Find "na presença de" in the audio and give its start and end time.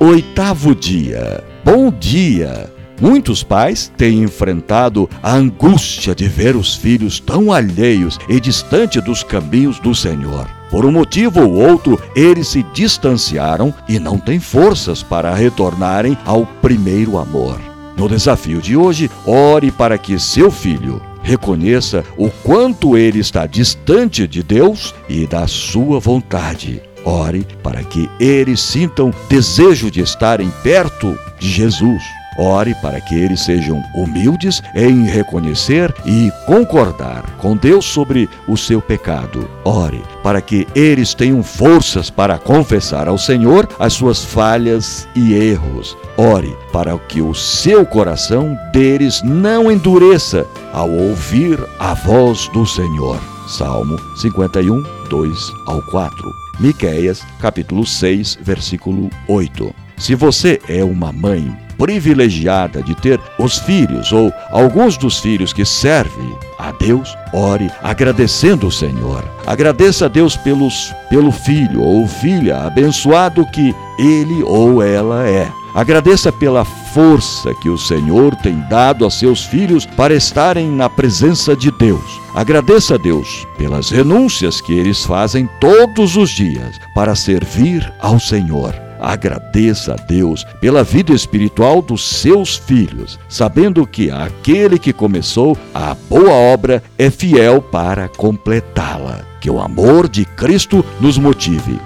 80.68-81.70